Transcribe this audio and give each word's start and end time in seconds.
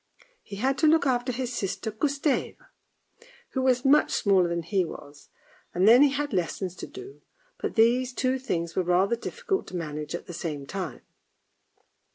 He 0.41 0.55
had 0.55 0.79
to 0.79 0.87
look 0.87 1.05
after 1.05 1.31
his 1.31 1.53
sister 1.53 1.91
Gustave, 1.91 2.57
who 3.49 3.61
was 3.61 3.85
much 3.85 4.11
smaller 4.11 4.47
than 4.47 4.63
he 4.63 4.83
was, 4.83 5.29
and 5.75 5.87
then 5.87 6.01
he 6.01 6.09
had 6.09 6.31
his 6.31 6.37
lessons 6.39 6.75
to 6.77 6.87
do, 6.87 7.21
but 7.59 7.75
these 7.75 8.11
two 8.11 8.39
things 8.39 8.75
were 8.75 8.81
rather 8.81 9.15
difficult 9.15 9.67
to 9.67 9.75
manage 9.75 10.15
at 10.15 10.25
the 10.25 10.33
same 10.33 10.65
time. 10.65 11.01